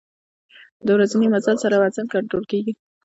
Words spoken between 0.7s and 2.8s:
د ورځني مزل سره وزن کنټرول کېږي.